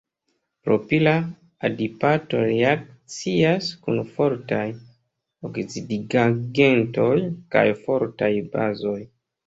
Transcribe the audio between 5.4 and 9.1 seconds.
oksidigagentoj kaj fortaj bazoj.